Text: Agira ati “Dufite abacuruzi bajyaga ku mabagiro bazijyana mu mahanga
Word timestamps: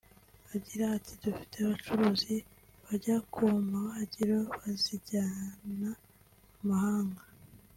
Agira 0.55 0.85
ati 0.97 1.13
“Dufite 1.23 1.55
abacuruzi 1.63 2.35
bajyaga 2.85 3.23
ku 3.33 3.41
mabagiro 3.71 4.37
bazijyana 4.59 5.41
mu 5.63 5.73
mahanga 6.69 7.21